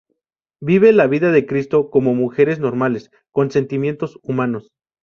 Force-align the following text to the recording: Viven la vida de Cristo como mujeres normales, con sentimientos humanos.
Viven 0.61 0.97
la 0.97 1.05
vida 1.05 1.31
de 1.31 1.45
Cristo 1.45 1.91
como 1.91 2.15
mujeres 2.15 2.57
normales, 2.59 3.11
con 3.31 3.51
sentimientos 3.51 4.17
humanos. 4.23 4.71